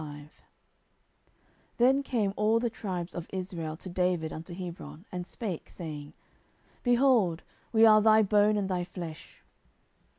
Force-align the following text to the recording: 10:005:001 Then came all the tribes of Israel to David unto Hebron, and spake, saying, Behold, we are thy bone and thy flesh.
10:005:001 0.01 0.29
Then 1.77 2.01
came 2.01 2.33
all 2.35 2.59
the 2.59 2.71
tribes 2.71 3.13
of 3.13 3.27
Israel 3.31 3.77
to 3.77 3.87
David 3.87 4.33
unto 4.33 4.51
Hebron, 4.55 5.05
and 5.11 5.27
spake, 5.27 5.69
saying, 5.69 6.13
Behold, 6.81 7.43
we 7.71 7.85
are 7.85 8.01
thy 8.01 8.23
bone 8.23 8.57
and 8.57 8.67
thy 8.67 8.83
flesh. 8.83 9.43